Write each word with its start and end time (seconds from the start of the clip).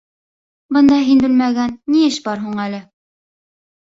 —Бында 0.77 0.95
һин 1.09 1.19
белмәгән 1.25 1.75
ни 1.97 2.01
эш 2.05 2.17
бар 2.29 2.41
һуң 2.47 2.63
әле? 2.65 2.81